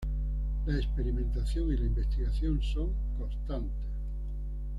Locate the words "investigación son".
1.85-2.91